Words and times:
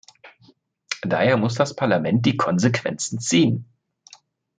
Daher 1.03 1.37
muss 1.37 1.53
das 1.53 1.75
Parlament 1.75 2.25
die 2.25 2.35
Konsequenzen 2.35 3.19
ziehen! 3.19 3.69